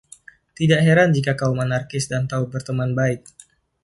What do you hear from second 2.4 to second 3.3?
berteman baik.